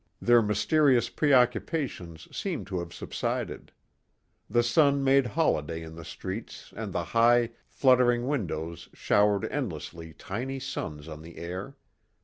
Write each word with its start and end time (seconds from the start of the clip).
Their 0.19 0.41
mysterious 0.41 1.09
preoccupations 1.11 2.27
seemed 2.35 2.65
to 2.65 2.79
have 2.79 2.91
subsided. 2.91 3.71
The 4.49 4.63
sun 4.63 5.03
made 5.03 5.27
holiday 5.27 5.83
in 5.83 5.93
the 5.93 6.03
streets 6.03 6.73
and 6.75 6.91
the 6.91 7.03
high, 7.03 7.51
fluttering 7.67 8.25
windows 8.25 8.89
showered 8.93 9.45
endless 9.51 9.93
tiny 10.17 10.57
suns 10.59 11.07
on 11.07 11.21
the 11.21 11.37
air. 11.37 11.75